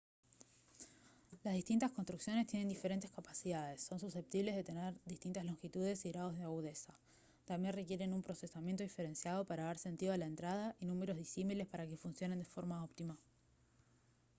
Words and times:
las 1.43 1.53
distintas 1.53 1.91
construcciones 1.91 2.47
tienen 2.47 2.67
diferentes 2.67 3.11
capacidades 3.11 3.83
son 3.83 3.99
susceptibles 3.99 4.55
de 4.55 4.63
tener 4.63 4.95
distintas 5.05 5.45
longitudes 5.45 6.03
y 6.05 6.11
grados 6.11 6.35
de 6.35 6.41
agudeza 6.43 6.97
también 7.45 7.75
requieren 7.75 8.11
un 8.15 8.23
procesamiento 8.23 8.81
diferenciado 8.81 9.45
para 9.45 9.65
dar 9.65 9.77
sentido 9.77 10.11
a 10.11 10.17
la 10.17 10.25
entrada 10.25 10.75
y 10.79 10.87
números 10.87 11.17
disímiles 11.17 11.67
para 11.67 11.85
que 11.85 11.97
funcionen 11.97 12.39
de 12.39 12.45
forma 12.45 12.83
óptima 12.83 13.15